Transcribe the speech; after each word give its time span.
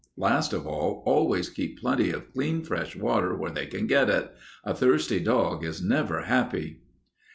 Last 0.17 0.51
of 0.51 0.65
all, 0.65 1.03
always 1.05 1.51
keep 1.51 1.77
plenty 1.79 2.09
of 2.09 2.33
clean, 2.33 2.63
fresh 2.63 2.95
water 2.95 3.35
where 3.35 3.51
they 3.51 3.67
can 3.67 3.85
get 3.85 4.09
it. 4.09 4.31
A 4.63 4.73
thirsty 4.73 5.19
dog 5.19 5.63
is 5.63 5.79
never 5.83 6.23
happy." 6.23 6.79